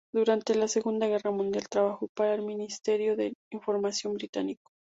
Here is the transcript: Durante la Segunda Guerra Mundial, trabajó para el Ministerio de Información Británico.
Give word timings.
Durante 0.11 0.55
la 0.55 0.67
Segunda 0.67 1.05
Guerra 1.05 1.29
Mundial, 1.29 1.67
trabajó 1.69 2.07
para 2.15 2.33
el 2.33 2.41
Ministerio 2.41 3.15
de 3.15 3.35
Información 3.53 4.13
Británico. 4.15 4.71